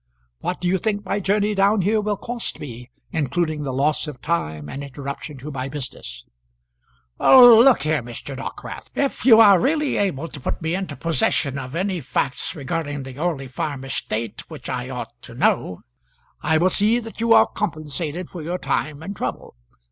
What 0.39 0.59
do 0.59 0.67
you 0.67 0.79
think 0.79 1.05
my 1.05 1.19
journey 1.19 1.53
down 1.53 1.81
here 1.81 2.01
will 2.01 2.17
cost 2.17 2.59
me, 2.59 2.89
including 3.11 3.63
loss 3.63 4.07
of 4.07 4.19
time, 4.19 4.67
and 4.67 4.83
interruption 4.83 5.37
to 5.37 5.51
my 5.51 5.69
business?" 5.69 6.25
"Look 7.19 7.83
here, 7.83 8.01
Mr. 8.01 8.35
Dockwrath; 8.35 8.89
if 8.95 9.27
you 9.27 9.39
are 9.39 9.59
really 9.59 9.97
able 9.97 10.27
to 10.27 10.39
put 10.39 10.59
me 10.59 10.73
into 10.73 10.95
possession 10.95 11.59
of 11.59 11.75
any 11.75 11.99
facts 12.01 12.55
regarding 12.55 13.03
the 13.03 13.19
Orley 13.19 13.45
Farm 13.47 13.85
estate 13.85 14.41
which 14.49 14.69
I 14.69 14.89
ought 14.89 15.13
to 15.21 15.35
know, 15.35 15.83
I 16.41 16.57
will 16.57 16.71
see 16.71 16.97
that 16.97 17.21
you 17.21 17.33
are 17.33 17.45
compensated 17.45 18.27
for 18.27 18.41
your 18.41 18.57
time 18.57 19.03
and 19.03 19.15
trouble. 19.15 19.55